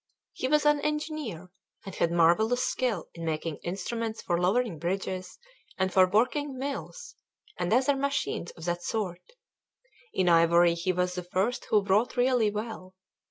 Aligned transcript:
He 0.33 0.47
was 0.47 0.65
an 0.65 0.81
engineer, 0.81 1.51
and 1.85 1.93
had 1.93 2.11
marvellous 2.11 2.63
skill 2.63 3.07
in 3.13 3.23
making 3.23 3.57
instruments 3.57 4.19
for 4.19 4.41
lowering 4.41 4.79
bridges 4.79 5.37
and 5.77 5.93
for 5.93 6.09
working 6.09 6.57
mills, 6.57 7.13
and 7.59 7.71
other 7.71 7.95
machines 7.95 8.49
of 8.49 8.65
that 8.65 8.81
sort. 8.81 9.21
In 10.11 10.27
ivory 10.27 10.73
he 10.73 10.91
was 10.91 11.13
the 11.13 11.23
first 11.23 11.65
who 11.65 11.83
wrought 11.83 12.17
really 12.17 12.49
well. 12.49 12.95